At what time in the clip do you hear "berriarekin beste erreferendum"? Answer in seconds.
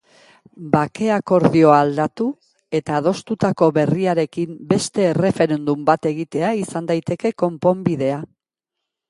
3.77-5.85